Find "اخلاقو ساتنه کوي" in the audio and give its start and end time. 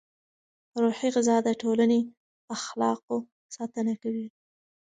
2.55-4.27